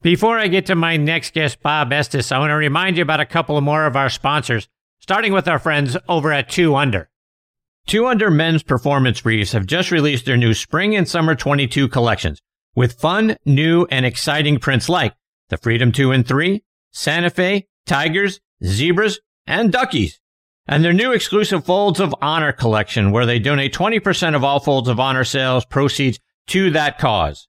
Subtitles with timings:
[0.00, 3.18] Before I get to my next guest, Bob Estes, I want to remind you about
[3.18, 4.68] a couple more of our sponsors,
[5.00, 7.10] starting with our friends over at 2 Under.
[7.88, 12.40] 2 Under men's performance briefs have just released their new spring and summer 22 collections
[12.76, 15.16] with fun, new, and exciting prints like
[15.48, 16.62] the Freedom 2 and 3,
[16.92, 19.18] Santa Fe, Tigers, Zebras,
[19.48, 20.20] and Duckies.
[20.68, 24.88] And their new exclusive Folds of Honor collection, where they donate 20% of all Folds
[24.88, 27.48] of Honor sales proceeds to that cause.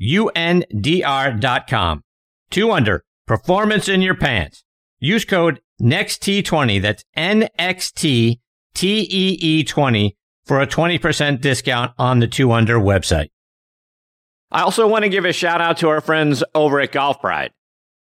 [0.00, 2.02] U-N-D-R.com.
[2.50, 4.64] 2 under, performance in your pants.
[4.98, 10.10] Use code NEXT20, that's N-X-T-T-E-E-20
[10.44, 13.28] for a 20% discount on the 2 under website.
[14.50, 17.52] I also want to give a shout out to our friends over at Golf Pride.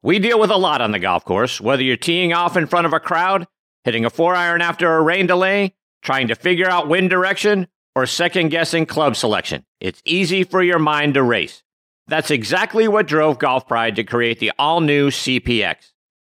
[0.02, 2.86] We deal with a lot on the golf course, whether you're teeing off in front
[2.86, 3.48] of a crowd,
[3.84, 8.06] hitting a four iron after a rain delay, trying to figure out wind direction, or
[8.06, 9.66] second guessing club selection.
[9.82, 11.64] It's easy for your mind to race.
[12.08, 15.92] That's exactly what drove Golf Pride to create the all new CPX.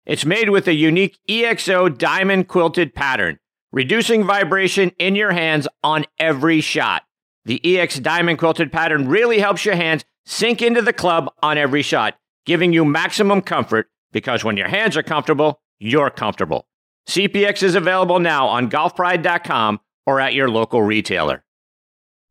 [0.05, 3.39] It's made with a unique EXO diamond quilted pattern,
[3.71, 7.03] reducing vibration in your hands on every shot.
[7.45, 11.81] The EX diamond quilted pattern really helps your hands sink into the club on every
[11.81, 16.67] shot, giving you maximum comfort because when your hands are comfortable, you're comfortable.
[17.07, 21.43] CPX is available now on golfpride.com or at your local retailer.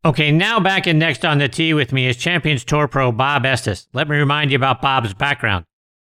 [0.03, 3.45] Okay, now back in next on the tee with me is Champions Tour pro Bob
[3.45, 3.87] Estes.
[3.93, 5.65] Let me remind you about Bob's background.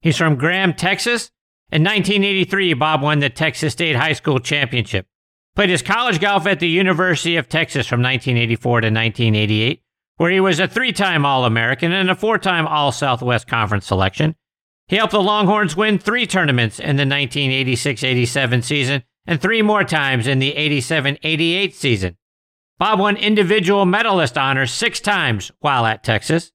[0.00, 1.30] He's from Graham, Texas.
[1.70, 5.06] In 1983, Bob won the Texas State High School Championship.
[5.54, 9.82] Played his college golf at the University of Texas from 1984 to 1988,
[10.16, 13.86] where he was a three time All American and a four time All Southwest Conference
[13.86, 14.34] selection.
[14.88, 19.84] He helped the Longhorns win three tournaments in the 1986 87 season and three more
[19.84, 22.16] times in the 87 88 season.
[22.78, 26.53] Bob won individual medalist honors six times while at Texas.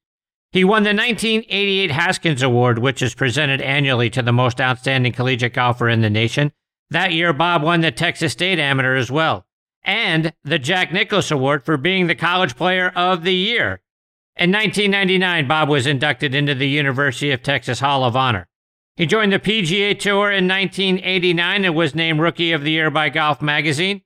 [0.51, 5.53] He won the 1988 Haskins Award, which is presented annually to the most outstanding collegiate
[5.53, 6.51] golfer in the nation.
[6.89, 9.45] That year, Bob won the Texas State Amateur as well,
[9.83, 13.81] and the Jack Nicklaus Award for being the College Player of the Year.
[14.35, 18.47] In 1999, Bob was inducted into the University of Texas Hall of Honor.
[18.97, 23.09] He joined the PGA Tour in 1989 and was named Rookie of the Year by
[23.09, 24.01] Golf Magazine.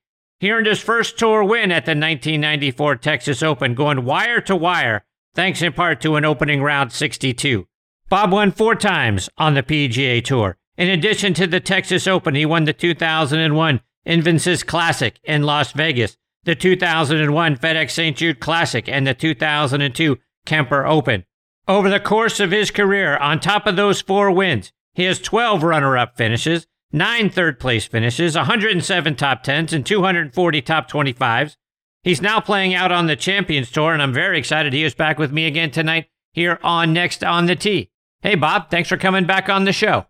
[0.45, 5.03] He earned his first tour win at the 1994 Texas Open, going wire to wire,
[5.33, 7.67] thanks in part to an opening round 62.
[8.09, 10.59] Bob won four times on the PGA Tour.
[10.77, 16.15] In addition to the Texas Open, he won the 2001 Invensys Classic in Las Vegas,
[16.43, 18.15] the 2001 FedEx St.
[18.15, 21.25] Jude Classic, and the 2002 Kemper Open.
[21.67, 25.63] Over the course of his career, on top of those four wins, he has 12
[25.63, 31.57] runner up finishes, nine third place finishes, 107 top 10s, and 240 top 25s.
[32.03, 35.17] He's now playing out on the Champions Tour, and I'm very excited he is back
[35.17, 37.89] with me again tonight here on Next on the Tee.
[38.21, 40.05] Hey, Bob, thanks for coming back on the show.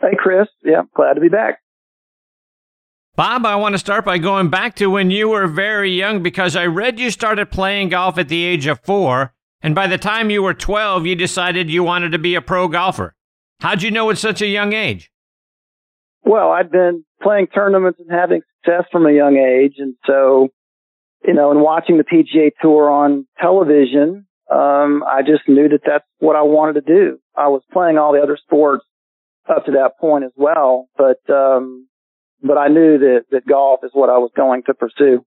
[0.00, 0.48] Hey, Chris.
[0.62, 1.60] Yeah, glad to be back.
[3.16, 6.56] Bob, I want to start by going back to when you were very young because
[6.56, 10.30] I read you started playing golf at the age of four, and by the time
[10.30, 13.14] you were 12, you decided you wanted to be a pro golfer.
[13.60, 15.10] How'd you know at such a young age?
[16.24, 20.48] Well, I'd been playing tournaments and having success from a young age, and so,
[21.24, 26.04] you know, and watching the PGA Tour on television, um, I just knew that that's
[26.18, 27.18] what I wanted to do.
[27.36, 28.84] I was playing all the other sports
[29.48, 30.88] up to that point as well.
[30.96, 31.88] But, um,
[32.42, 35.24] but I knew that, that golf is what I was going to pursue.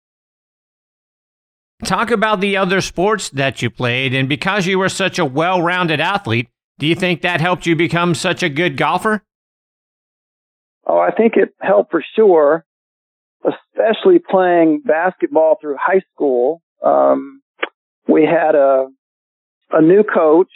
[1.83, 4.13] Talk about the other sports that you played.
[4.13, 6.47] And because you were such a well rounded athlete,
[6.79, 9.21] do you think that helped you become such a good golfer?
[10.85, 12.65] Oh, I think it helped for sure,
[13.45, 16.61] especially playing basketball through high school.
[16.83, 17.41] Um,
[18.07, 18.87] we had a,
[19.71, 20.51] a new coach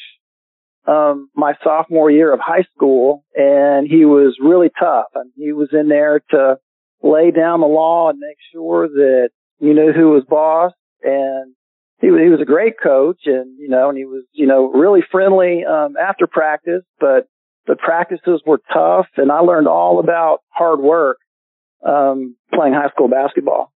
[0.87, 5.07] um, my sophomore year of high school, and he was really tough.
[5.15, 6.57] And he was in there to
[7.03, 9.29] lay down the law and make sure that
[9.59, 10.71] you knew who was boss.
[11.03, 11.53] And
[11.99, 14.71] he was, he was a great coach, and you know, and he was you know
[14.71, 16.83] really friendly um, after practice.
[16.99, 17.27] But
[17.67, 21.17] the practices were tough, and I learned all about hard work
[21.85, 23.71] um, playing high school basketball.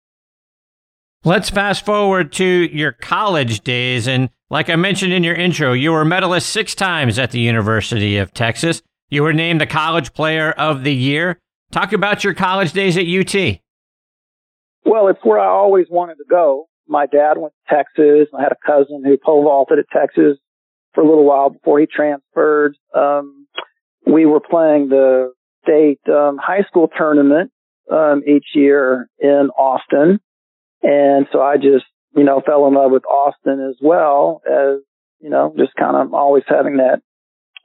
[1.25, 4.07] Let's fast forward to your college days.
[4.07, 7.41] And like I mentioned in your intro, you were a medalist six times at the
[7.41, 8.83] University of Texas.
[9.11, 11.41] You were named the College Player of the Year.
[11.73, 13.61] Talk about your college days at UT.
[14.85, 16.69] Well, it's where I always wanted to go.
[16.87, 18.29] My dad went to Texas.
[18.37, 20.39] I had a cousin who pole vaulted at Texas
[20.95, 22.77] for a little while before he transferred.
[22.95, 23.38] Um,
[24.07, 27.51] we were playing the state um, high school tournament
[27.91, 30.21] um, each year in Austin,
[30.83, 31.85] and so I just
[32.17, 34.81] you know fell in love with Austin as well as
[35.21, 37.01] you know just kind of always having that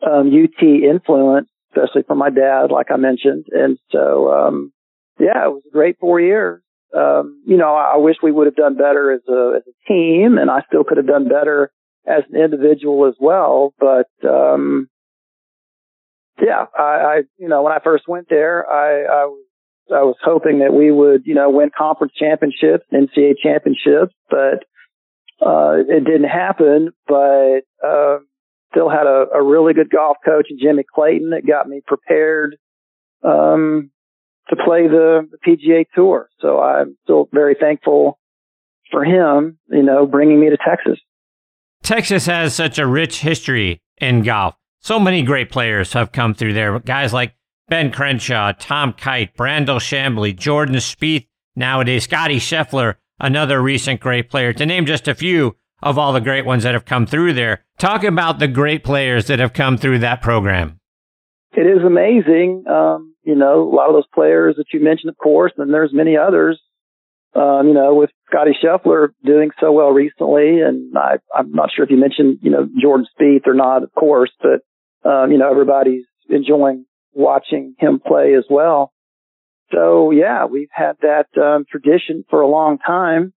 [0.05, 4.73] um, UT influence, especially from my dad, like I mentioned, and so um,
[5.19, 6.61] yeah, it was a great four years.
[6.95, 10.37] Um, you know, I wish we would have done better as a as a team,
[10.37, 11.71] and I still could have done better
[12.05, 13.73] as an individual as well.
[13.79, 14.89] But um,
[16.41, 19.45] yeah, I, I you know when I first went there, I, I was
[19.91, 24.65] I was hoping that we would you know win conference championships, NCAA championships, but
[25.45, 26.91] uh, it didn't happen.
[27.07, 28.17] But uh,
[28.71, 32.57] still had a, a really good golf coach, Jimmy Clayton, that got me prepared
[33.23, 33.91] um,
[34.49, 36.29] to play the, the PGA Tour.
[36.39, 38.19] So I'm still very thankful
[38.91, 40.99] for him, you know, bringing me to Texas.
[41.83, 44.55] Texas has such a rich history in golf.
[44.83, 46.77] So many great players have come through there.
[46.77, 47.35] Guys like
[47.69, 51.25] Ben Crenshaw, Tom Kite, Brandel Chamblee, Jordan Spieth,
[51.55, 56.19] nowadays Scotty Scheffler, another recent great player, to name just a few of all the
[56.19, 57.63] great ones that have come through there.
[57.77, 60.81] Talk about the great players that have come through that program.
[61.53, 62.65] It is amazing.
[62.69, 65.93] Um, you know, a lot of those players that you mentioned, of course, and there's
[65.93, 66.59] many others
[67.35, 71.83] um, you know, with Scotty Scheffler doing so well recently, and I, I'm not sure
[71.83, 74.61] if you mentioned, you know, Jordan Spieth or not, of course, but
[75.03, 78.91] um, you know, everybody's enjoying watching him play as well.
[79.71, 83.33] So yeah, we've had that um, tradition for a long time.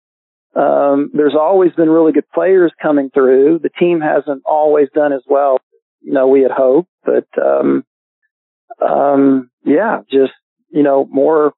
[0.56, 3.60] Um, there's always been really good players coming through.
[3.60, 5.60] The team hasn't always done as well,
[6.02, 7.84] you know, we had hoped, but um,
[8.82, 10.34] um, yeah, just
[10.70, 11.54] you know, more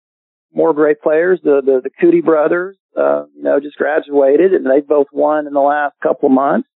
[0.54, 1.40] more great players.
[1.44, 5.54] The the, the Coody brothers, uh, you know, just graduated and they've both won in
[5.54, 6.69] the last couple of months.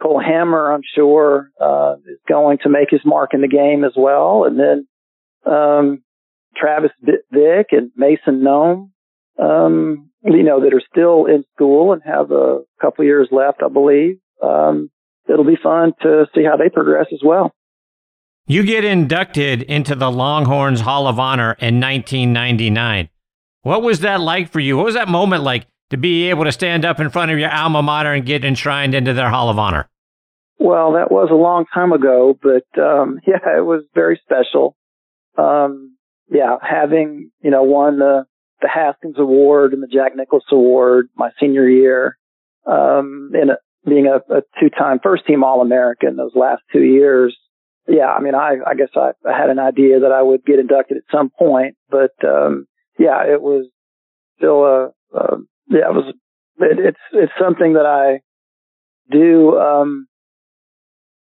[0.00, 3.92] Cole Hammer, I'm sure, uh, is going to make his mark in the game as
[3.96, 4.44] well.
[4.44, 4.86] And then,
[5.50, 6.02] um,
[6.56, 8.92] Travis Vick and Mason Nome,
[9.38, 13.68] um, you know, that are still in school and have a couple years left, I
[13.68, 14.18] believe.
[14.42, 14.90] Um,
[15.28, 17.52] it'll be fun to see how they progress as well.
[18.46, 23.10] You get inducted into the Longhorns Hall of Honor in 1999.
[23.62, 24.76] What was that like for you?
[24.76, 27.50] What was that moment like to be able to stand up in front of your
[27.50, 29.88] alma mater and get enshrined into their Hall of Honor?
[30.58, 34.76] Well, that was a long time ago, but um, yeah, it was very special.
[35.36, 35.96] Um,
[36.30, 38.24] yeah, having you know won the
[38.60, 42.18] the Haskins Award and the Jack Nicklaus Award my senior year,
[42.66, 43.52] um, and
[43.88, 47.36] being a, a two-time first-team All-American those last two years,
[47.88, 50.58] yeah, I mean, I, I guess I, I had an idea that I would get
[50.58, 52.66] inducted at some point, but, um,
[52.98, 53.66] yeah, it was
[54.36, 55.36] still a, uh,
[55.68, 56.14] yeah, it was,
[56.58, 58.20] it, it's, it's something that I
[59.10, 60.06] do, um,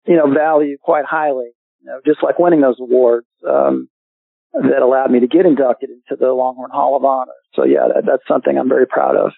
[0.06, 1.52] you know, value quite highly,
[1.82, 3.90] you know, just like winning those awards, um,
[4.54, 7.34] that allowed me to get inducted into the Longhorn Hall of Honor.
[7.54, 9.32] So yeah, that, that's something I'm very proud of.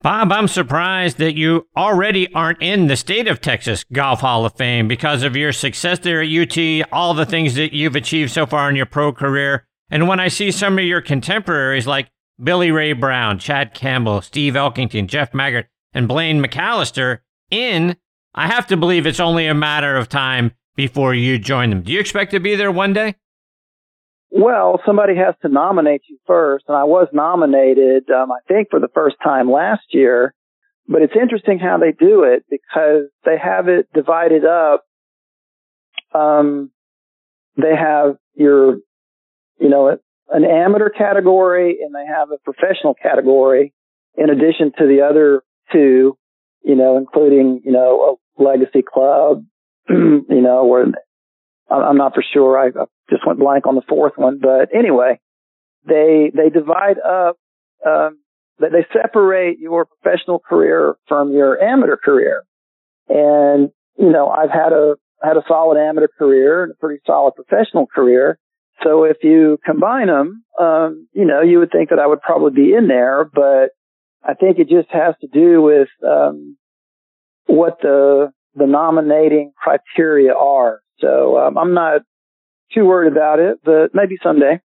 [0.00, 4.56] Bob, I'm surprised that you already aren't in the state of Texas Golf Hall of
[4.56, 8.46] Fame because of your success there at UT, all the things that you've achieved so
[8.46, 9.66] far in your pro career.
[9.90, 12.10] And when I see some of your contemporaries like
[12.42, 17.18] Billy Ray Brown, Chad Campbell, Steve Elkington, Jeff Maggert, and Blaine McCallister
[17.50, 17.96] in,
[18.34, 21.82] I have to believe it's only a matter of time before you join them.
[21.82, 23.16] Do you expect to be there one day?
[24.30, 28.78] Well, somebody has to nominate you first, and I was nominated, um, I think, for
[28.78, 30.34] the first time last year.
[30.86, 34.84] But it's interesting how they do it because they have it divided up.
[36.14, 36.70] Um,
[37.56, 38.76] they have your,
[39.58, 39.98] you know,
[40.30, 43.72] an amateur category and they have a professional category
[44.16, 45.42] in addition to the other
[45.72, 46.16] two,
[46.62, 49.44] you know, including, you know, a legacy club,
[49.88, 50.86] you know, where
[51.70, 52.58] I'm not for sure.
[52.58, 52.70] I
[53.10, 55.20] just went blank on the fourth one, but anyway,
[55.86, 57.36] they they divide up.
[57.86, 58.18] Um,
[58.58, 62.42] that they separate your professional career from your amateur career,
[63.08, 67.34] and you know I've had a had a solid amateur career and a pretty solid
[67.34, 68.38] professional career.
[68.82, 72.50] So if you combine them, um, you know, you would think that I would probably
[72.50, 73.70] be in there, but
[74.22, 76.56] I think it just has to do with um,
[77.46, 80.80] what the the nominating criteria are.
[80.98, 82.02] So um, I'm not
[82.72, 84.60] too worried about it, but maybe someday.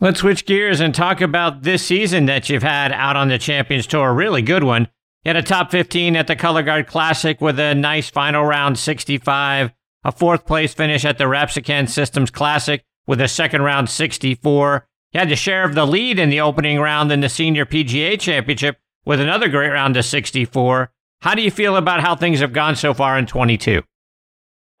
[0.00, 3.86] Let's switch gears and talk about this season that you've had out on the Champions
[3.86, 4.12] Tour.
[4.12, 4.88] Really good one.
[5.24, 9.72] You had a top 15 at the Cologuard Classic with a nice final round 65
[10.04, 14.86] a fourth place finish at the Rapiscan Systems Classic with a second round 64.
[15.10, 18.18] He had the share of the lead in the opening round in the Senior PGA
[18.18, 20.90] Championship with another great round of 64.
[21.20, 23.82] How do you feel about how things have gone so far in 22?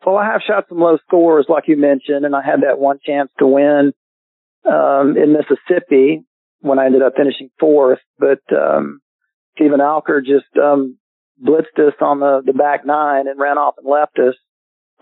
[0.04, 2.98] Well, I have shot some low scores, like you mentioned, and I had that one
[3.04, 3.92] chance to win
[4.64, 6.24] um, in Mississippi
[6.60, 8.00] when I ended up finishing fourth.
[8.18, 9.00] But um,
[9.56, 10.98] Steven Alker just um,
[11.40, 14.34] blitzed us on the, the back nine and ran off and left us.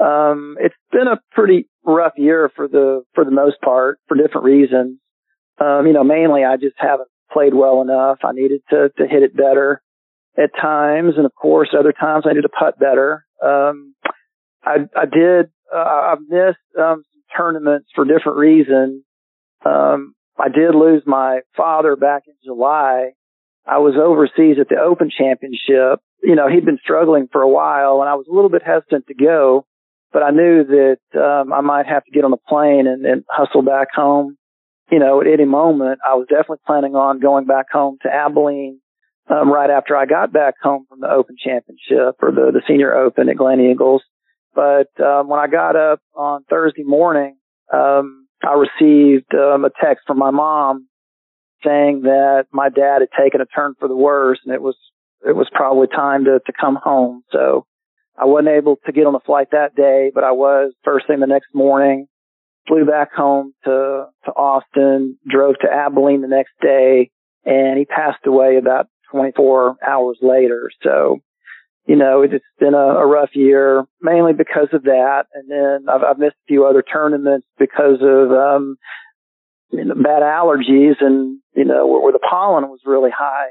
[0.01, 4.45] Um, it's been a pretty rough year for the for the most part for different
[4.45, 4.99] reasons.
[5.61, 8.19] Um, you know, mainly I just haven't played well enough.
[8.25, 9.83] I needed to to hit it better
[10.39, 13.25] at times, and of course, other times I needed to putt better.
[13.45, 13.95] Um,
[14.65, 15.51] I I did.
[15.75, 19.05] Uh, I've missed um, some tournaments for different reasons.
[19.65, 23.11] Um, I did lose my father back in July.
[23.67, 26.01] I was overseas at the Open Championship.
[26.23, 29.07] You know, he'd been struggling for a while, and I was a little bit hesitant
[29.09, 29.67] to go,
[30.13, 33.25] but I knew that um, I might have to get on the plane and, and
[33.31, 34.37] hustle back home.
[34.91, 38.81] You know, at any moment, I was definitely planning on going back home to Abilene
[39.29, 42.95] um, right after I got back home from the Open Championship or the, the Senior
[42.95, 44.01] Open at Gleneagles.
[44.53, 47.37] But um, when I got up on Thursday morning,
[47.73, 50.89] um, I received um, a text from my mom
[51.65, 54.77] saying that my dad had taken a turn for the worse, and it was
[55.27, 57.23] it was probably time to to come home.
[57.31, 57.67] So
[58.21, 61.21] I wasn't able to get on the flight that day, but I was first thing
[61.21, 62.07] the next morning.
[62.69, 67.11] Flew back home to to Austin, drove to Abilene the next day,
[67.45, 70.71] and he passed away about 24 hours later.
[70.83, 71.21] So
[71.87, 75.25] you know, it's been a, a rough year, mainly because of that.
[75.35, 78.77] And then I've, I've missed a few other tournaments because of, um,
[79.73, 83.49] you know, bad allergies and, you know, where, where the pollen was really high,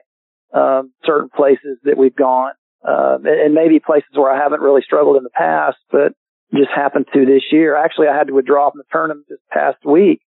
[0.53, 2.53] um, certain places that we've gone,
[2.88, 6.13] uh, and, and maybe places where I haven't really struggled in the past, but
[6.53, 7.75] just happened to this year.
[7.75, 10.21] Actually, I had to withdraw from the tournament this past week.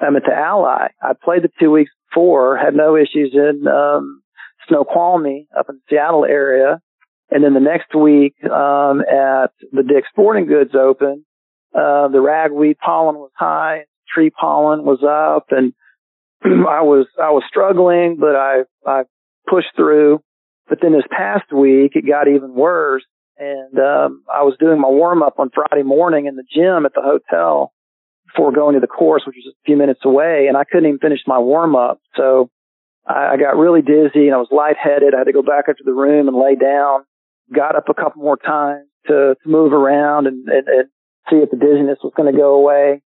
[0.00, 0.88] I'm at the Ally.
[1.02, 4.22] I played the two weeks before, had no issues in, um,
[4.68, 6.80] Snoqualmie up in the Seattle area
[7.30, 11.24] and then the next week, um, at the Dick Sporting Goods Open,
[11.74, 15.72] uh, the ragweed pollen was high, tree pollen was up, and
[16.44, 19.02] I was, I was struggling, but I, I
[19.48, 20.20] pushed through.
[20.70, 23.04] But then this past week, it got even worse.
[23.36, 26.94] And, um, I was doing my warm up on Friday morning in the gym at
[26.94, 27.72] the hotel
[28.26, 30.46] before going to the course, which was a few minutes away.
[30.48, 32.00] And I couldn't even finish my warm up.
[32.16, 32.48] So
[33.06, 35.14] I, I got really dizzy and I was lightheaded.
[35.14, 37.04] I had to go back up to the room and lay down
[37.54, 40.88] got up a couple more times to, to move around and, and, and
[41.28, 43.02] see if the dizziness was going to go away.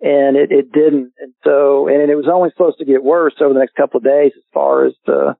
[0.00, 1.12] And it, it didn't.
[1.18, 4.04] And so, and it was only supposed to get worse over the next couple of
[4.04, 5.36] days as far as the,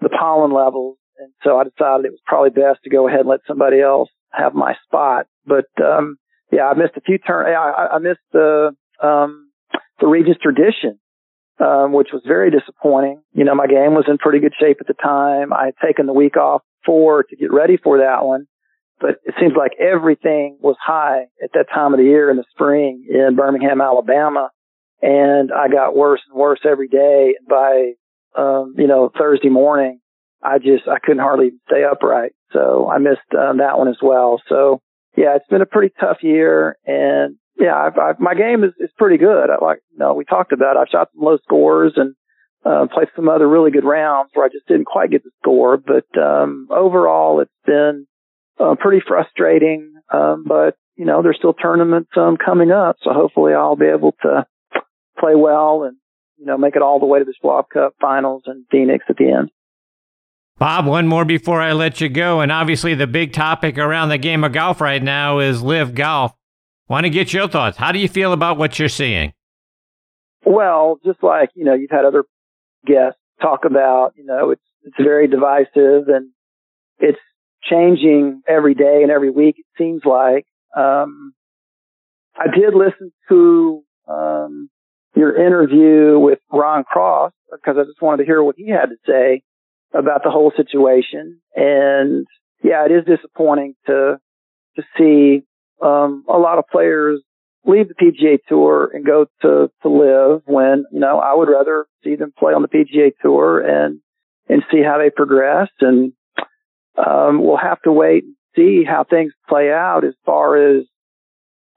[0.00, 0.96] the pollen levels.
[1.20, 4.08] And so I decided it was probably best to go ahead and let somebody else
[4.32, 5.26] have my spot.
[5.46, 6.16] But, um,
[6.50, 7.54] yeah, I missed a few turns.
[7.56, 9.50] I, I missed the, um,
[10.00, 10.98] the Regions Tradition,
[11.60, 13.20] um, which was very disappointing.
[13.32, 15.52] You know, my game was in pretty good shape at the time.
[15.52, 18.46] I had taken the week off for to get ready for that one.
[18.98, 22.44] But it seems like everything was high at that time of the year in the
[22.50, 24.50] spring in Birmingham, Alabama.
[25.00, 27.34] And I got worse and worse every day.
[27.38, 27.92] And by,
[28.40, 29.99] um, you know, Thursday morning,
[30.42, 32.32] I just, I couldn't hardly stay upright.
[32.52, 34.40] So I missed um, that one as well.
[34.48, 34.80] So
[35.16, 36.76] yeah, it's been a pretty tough year.
[36.86, 39.50] And yeah, I've, I've, my game is, is pretty good.
[39.50, 40.80] I like, you know, we talked about, it.
[40.80, 42.14] I've shot some low scores and
[42.64, 45.76] uh, played some other really good rounds where I just didn't quite get the score.
[45.76, 48.06] But um, overall, it's been
[48.58, 49.94] uh, pretty frustrating.
[50.12, 54.14] Um, but you know, there's still tournaments um, coming up, so hopefully I'll be able
[54.22, 54.46] to
[55.18, 55.96] play well and
[56.36, 59.16] you know make it all the way to the Schwab Cup Finals in Phoenix at
[59.16, 59.50] the end.
[60.60, 64.18] Bob, one more before I let you go, and obviously the big topic around the
[64.18, 66.34] game of golf right now is LIV Golf.
[66.86, 67.78] Want to get your thoughts?
[67.78, 69.32] How do you feel about what you're seeing?
[70.44, 72.24] Well, just like you know, you've had other
[72.86, 76.28] guests talk about, you know, it's, it's very divisive and
[76.98, 77.18] it's
[77.62, 80.44] changing every day and every week, it seems like.
[80.76, 81.32] Um,
[82.36, 84.68] I did listen to, um,
[85.16, 88.96] your interview with Ron Cross because I just wanted to hear what he had to
[89.06, 89.42] say
[89.92, 91.40] about the whole situation.
[91.54, 92.26] And
[92.62, 94.18] yeah, it is disappointing to,
[94.76, 95.42] to see,
[95.82, 97.22] um, a lot of players
[97.64, 101.86] leave the PGA Tour and go to to LIV when you know I would rather
[102.02, 104.00] see them play on the PGA Tour and
[104.48, 106.12] and see how they progress and
[106.96, 110.84] um, we'll have to wait and see how things play out as far as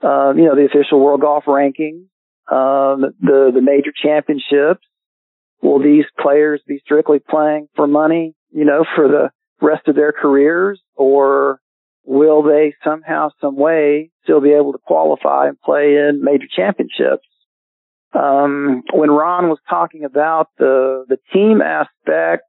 [0.03, 2.08] uh, you know the official World Golf rankings,
[2.51, 4.86] um, the the major championships.
[5.63, 9.29] Will these players be strictly playing for money, you know, for the
[9.62, 11.60] rest of their careers, or
[12.03, 17.25] will they somehow, some way still be able to qualify and play in major championships?
[18.13, 22.43] Um, when Ron was talking about the, the team aspect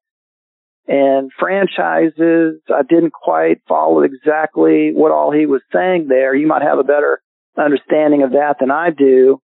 [0.88, 6.34] and franchises, I didn't quite follow exactly what all he was saying there.
[6.34, 7.20] You might have a better
[7.56, 9.40] understanding of that than I do,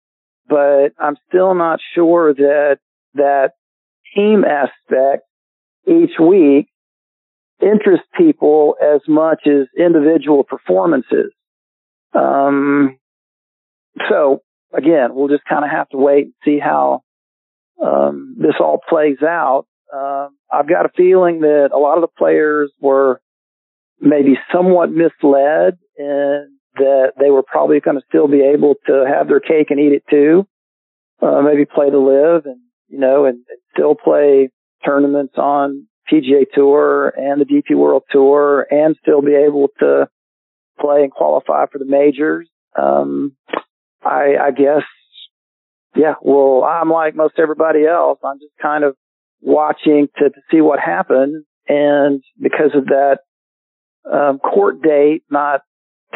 [0.49, 2.79] but I'm still not sure that
[3.17, 3.51] that
[4.15, 5.25] team aspect
[5.87, 6.69] each week
[7.61, 11.33] interests people as much as individual performances.
[12.13, 12.99] Um,
[14.09, 14.43] so
[14.73, 17.03] again, we'll just kind of have to wait and see how
[17.83, 19.67] um, this all plays out.
[19.95, 23.21] Uh, I've got a feeling that a lot of the players were
[24.01, 29.29] maybe somewhat misled and that they were probably going to still be able to have
[29.29, 30.47] their cake and eat it too.
[31.23, 33.41] Uh, maybe play to LIV and, you know, and,
[33.77, 34.49] still play
[34.87, 40.09] tournaments on PGA Tour and the DP World Tour and still be able to
[40.81, 42.49] play and qualify for the majors.
[42.81, 43.37] Um,
[44.03, 44.85] I, I guess,
[45.95, 48.19] yeah, well, I'm like most everybody else.
[48.25, 48.95] I'm just kind of
[49.43, 51.45] watching to, to see what happens.
[51.69, 53.19] And because of that,
[54.11, 55.61] um, court date not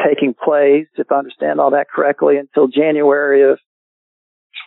[0.03, 3.59] taking place, if I understand all that correctly, until January of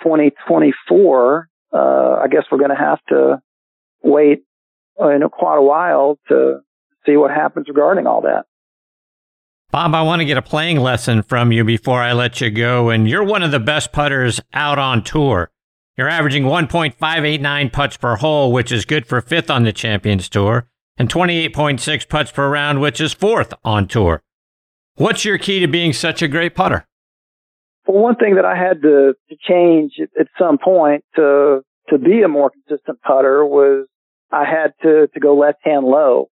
[0.02, 3.42] 2024, uh, I guess we're going to have to
[4.02, 4.44] wait
[5.00, 6.60] uh, in quite a while to
[7.04, 8.44] see what happens regarding all that.
[9.70, 12.90] Bob, I want to get a playing lesson from you before I let you go.
[12.90, 15.50] And you're one of the best putters out on tour.
[15.96, 20.68] You're averaging 1.589 putts per hole, which is good for fifth on the Champions Tour,
[20.96, 24.22] and 28.6 putts per round, which is fourth on tour.
[24.96, 26.86] What's your key to being such a great putter?
[27.86, 31.60] Well, one thing that I had to, to change at, some point to
[31.90, 33.86] to be a more consistent putter was
[34.32, 36.28] I had to to go left hand low.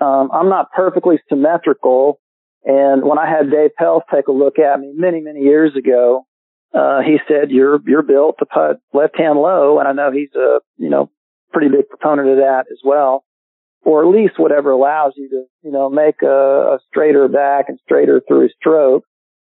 [0.00, 2.18] Um, I'm not perfectly symmetrical,
[2.64, 6.26] and when I had Dave Pelz take a look at me many, many years ago,
[6.74, 9.78] uh, he said, you're, you're built to put left hand low.
[9.78, 11.10] And I know he's a, you know,
[11.52, 13.24] pretty big proponent of that as well.
[13.82, 17.78] Or at least whatever allows you to, you know, make a, a straighter back and
[17.82, 19.04] straighter through stroke.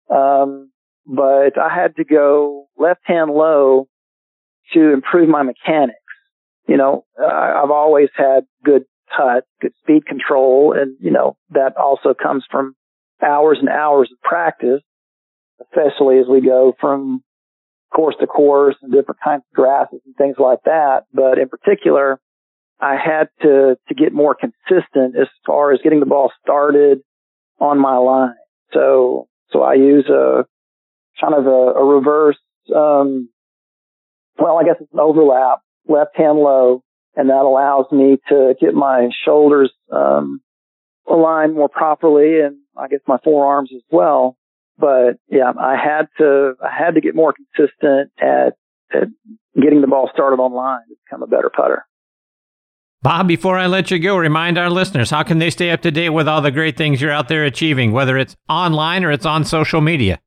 [0.09, 0.71] Um,
[1.07, 3.89] but I had to go left hand low
[4.73, 5.99] to improve my mechanics.
[6.69, 8.85] You know, I've always had good
[9.17, 12.75] touch, good speed control, and you know that also comes from
[13.23, 14.83] hours and hours of practice,
[15.61, 17.23] especially as we go from
[17.95, 21.05] course to course and different kinds of grasses and things like that.
[21.13, 22.21] But in particular,
[22.81, 27.01] I had to, to get more consistent as far as getting the ball started
[27.61, 28.35] on my line.
[28.73, 30.47] So, so I use a
[31.23, 32.39] kind of a, a reverse,
[32.75, 33.29] um,
[34.39, 36.83] well, I guess it's an overlap, left hand low,
[37.15, 40.41] and that allows me to get my shoulders, um,
[41.09, 44.37] aligned more properly and I guess my forearms as well.
[44.79, 48.55] But yeah, I had to, I had to get more consistent at,
[48.93, 49.09] at
[49.61, 51.85] getting the ball started on line to become a better putter.
[53.03, 55.91] Bob, before I let you go, remind our listeners how can they stay up to
[55.91, 59.27] date with all the great things you're out there achieving, whether it's online or it's
[59.27, 60.21] on social media?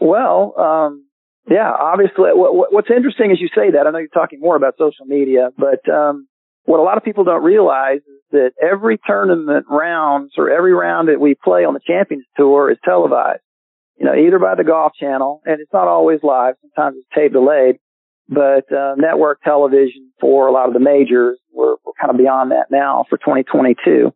[0.00, 1.04] Well, um,
[1.50, 3.86] yeah, obviously, what, what's interesting is you say that.
[3.86, 6.28] I know you're talking more about social media, but um,
[6.64, 11.08] what a lot of people don't realize is that every tournament rounds or every round
[11.08, 13.40] that we play on the Champions Tour is televised.
[13.96, 16.54] You know, either by the Golf Channel, and it's not always live.
[16.60, 17.78] Sometimes it's tape delayed,
[18.28, 21.38] but uh, network television for a lot of the majors.
[21.52, 24.12] We're, we're kind of beyond that now for 2022.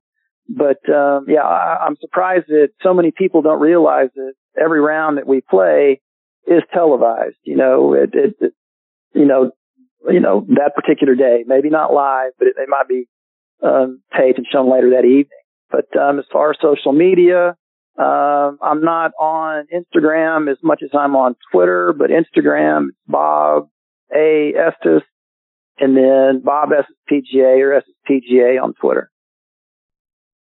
[0.48, 5.18] But um, yeah, I, I'm surprised that so many people don't realize that every round
[5.18, 6.00] that we play
[6.46, 7.36] is televised.
[7.44, 8.52] You know, it, it, it
[9.14, 9.52] you know,
[10.08, 11.44] you know, that particular day.
[11.46, 13.06] Maybe not live, but it, it might be
[13.62, 15.28] um, taped and shown later that evening.
[15.70, 17.56] But um, as far as social media,
[17.98, 23.68] um, I'm not on Instagram as much as I'm on Twitter, but Instagram, Bob
[24.14, 24.52] A.
[24.54, 25.02] Estes,
[25.78, 29.10] and then Bob Estes PGA or Estes PGA on Twitter.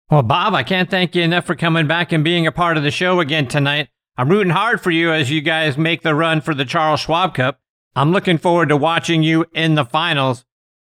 [0.10, 2.84] Well, Bob, I can't thank you enough for coming back and being a part of
[2.84, 3.90] the show again tonight.
[4.18, 7.36] I'm rooting hard for you as you guys make the run for the Charles Schwab
[7.36, 7.60] Cup.
[7.96, 10.46] I'm looking forward to watching you in the finals.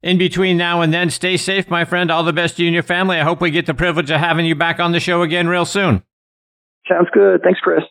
[0.03, 2.12] In between now and then, stay safe, my friend.
[2.12, 3.17] All the best to you and your family.
[3.17, 5.65] I hope we get the privilege of having you back on the show again real
[5.65, 6.03] soon.
[6.88, 7.41] Sounds good.
[7.43, 7.84] Thanks, Chris.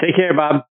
[0.00, 0.64] Take care, Bob.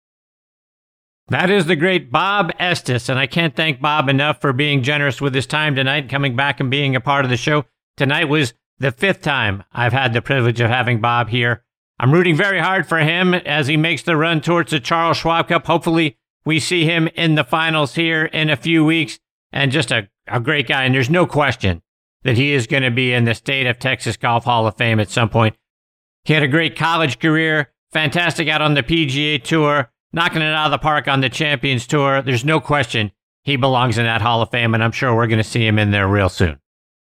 [1.27, 5.19] That is the great Bob Estes, and I can't thank Bob enough for being generous
[5.19, 7.65] with his time tonight, coming back and being a part of the show.
[7.97, 11.63] Tonight was the fifth time I've had the privilege of having Bob here.
[11.99, 15.49] I'm rooting very hard for him as he makes the run towards the Charles Schwab
[15.49, 15.65] Cup.
[15.65, 19.19] Hopefully, we see him in the finals here in a few weeks
[19.51, 20.85] and just a, a great guy.
[20.85, 21.81] And there's no question
[22.23, 24.99] that he is going to be in the state of Texas Golf Hall of Fame
[24.99, 25.55] at some point.
[26.23, 30.67] He had a great college career, fantastic out on the PGA Tour, knocking it out
[30.67, 32.21] of the park on the Champions Tour.
[32.21, 33.11] There's no question
[33.43, 35.79] he belongs in that Hall of Fame, and I'm sure we're going to see him
[35.79, 36.59] in there real soon.